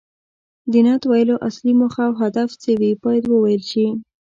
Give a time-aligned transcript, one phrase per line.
[0.71, 3.87] د نعت ویلو اصلي موخه او هدف څه وي باید وویل شي.